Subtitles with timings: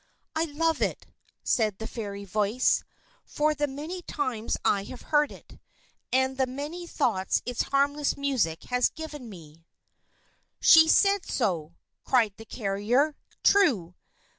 [0.35, 1.05] "'I love it',"
[1.43, 2.83] said the fairy voice,
[3.23, 5.59] "'for the many times I have heard it,
[6.11, 9.63] and the many thoughts its harmless music has given me'."
[10.59, 13.15] "She said so!" cried the carrier.
[13.43, 13.93] "True!"